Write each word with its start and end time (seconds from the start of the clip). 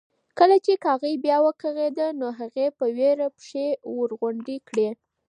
کله 0.39 0.57
چې 0.65 0.73
کاغۍ 0.85 1.13
بیا 1.25 1.37
وکغېده 1.45 2.07
نو 2.19 2.27
هغې 2.39 2.67
په 2.77 2.85
وېره 2.97 3.27
پښې 3.37 3.67
ورغونډې 3.97 4.57
کړې. 4.67 4.89